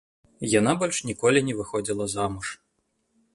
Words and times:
Яна 0.59 0.71
больш 0.83 1.01
ніколі 1.09 1.39
не 1.51 1.55
выходзіла 1.59 2.09
замуж. 2.15 2.47